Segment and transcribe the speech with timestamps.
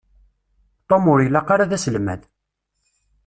[0.89, 2.21] Tom ur ilaq ara d aselmad.